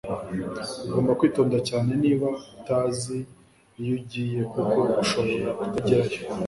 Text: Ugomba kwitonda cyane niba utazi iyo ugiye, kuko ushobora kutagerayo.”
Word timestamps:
Ugomba 0.85 1.17
kwitonda 1.19 1.57
cyane 1.69 1.91
niba 2.03 2.27
utazi 2.57 3.17
iyo 3.79 3.91
ugiye, 3.99 4.39
kuko 4.53 4.79
ushobora 5.03 5.49
kutagerayo.” 5.59 6.17